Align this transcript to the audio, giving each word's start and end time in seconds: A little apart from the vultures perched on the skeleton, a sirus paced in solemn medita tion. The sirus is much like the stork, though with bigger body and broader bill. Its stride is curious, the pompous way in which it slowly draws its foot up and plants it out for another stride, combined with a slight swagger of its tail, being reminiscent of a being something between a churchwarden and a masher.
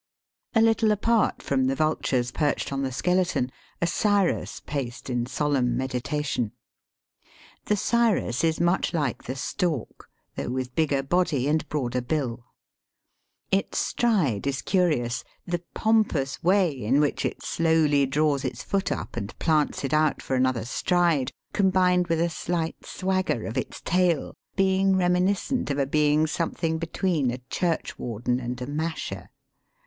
A 0.55 0.63
little 0.63 0.91
apart 0.91 1.43
from 1.43 1.65
the 1.67 1.75
vultures 1.75 2.31
perched 2.31 2.73
on 2.73 2.81
the 2.81 2.91
skeleton, 2.91 3.51
a 3.83 3.85
sirus 3.85 4.59
paced 4.65 5.11
in 5.11 5.27
solemn 5.27 5.77
medita 5.77 6.25
tion. 6.25 6.53
The 7.65 7.75
sirus 7.75 8.43
is 8.43 8.59
much 8.59 8.95
like 8.95 9.25
the 9.25 9.35
stork, 9.35 10.09
though 10.35 10.49
with 10.49 10.73
bigger 10.73 11.03
body 11.03 11.47
and 11.47 11.69
broader 11.69 12.01
bill. 12.01 12.45
Its 13.51 13.77
stride 13.77 14.47
is 14.47 14.63
curious, 14.63 15.23
the 15.45 15.61
pompous 15.75 16.41
way 16.43 16.71
in 16.75 16.99
which 16.99 17.23
it 17.23 17.43
slowly 17.43 18.07
draws 18.07 18.43
its 18.43 18.63
foot 18.63 18.91
up 18.91 19.15
and 19.15 19.37
plants 19.37 19.83
it 19.83 19.93
out 19.93 20.19
for 20.19 20.35
another 20.35 20.65
stride, 20.65 21.29
combined 21.53 22.07
with 22.07 22.19
a 22.19 22.29
slight 22.31 22.87
swagger 22.87 23.45
of 23.45 23.55
its 23.55 23.81
tail, 23.81 24.33
being 24.55 24.95
reminiscent 24.95 25.69
of 25.69 25.77
a 25.77 25.85
being 25.85 26.25
something 26.25 26.79
between 26.79 27.29
a 27.29 27.37
churchwarden 27.51 28.39
and 28.39 28.59
a 28.63 28.65
masher. 28.65 29.29